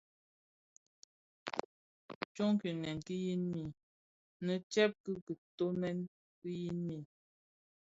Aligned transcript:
Tsoo 2.33 2.51
kiňèn 2.61 2.97
ki 3.05 3.15
yin 3.25 3.41
mi 3.53 3.61
nnë 4.41 4.53
tsèb 4.71 4.91
ki 5.03 5.11
kitöňèn 5.25 5.97
ki 6.39 6.49
yin 6.61 6.77
mi. 6.87 6.97